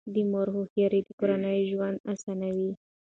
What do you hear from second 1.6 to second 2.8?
ژوند اسانوي.